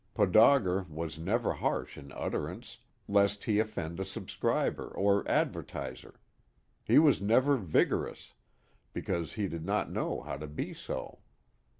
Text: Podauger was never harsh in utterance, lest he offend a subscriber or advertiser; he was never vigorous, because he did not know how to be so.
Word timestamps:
Podauger 0.15 0.89
was 0.89 1.19
never 1.19 1.53
harsh 1.53 1.95
in 1.95 2.11
utterance, 2.13 2.79
lest 3.07 3.43
he 3.43 3.59
offend 3.59 3.99
a 3.99 4.03
subscriber 4.03 4.87
or 4.87 5.23
advertiser; 5.29 6.19
he 6.83 6.97
was 6.97 7.21
never 7.21 7.55
vigorous, 7.55 8.33
because 8.93 9.33
he 9.33 9.47
did 9.47 9.63
not 9.63 9.91
know 9.91 10.19
how 10.21 10.37
to 10.37 10.47
be 10.47 10.73
so. 10.73 11.19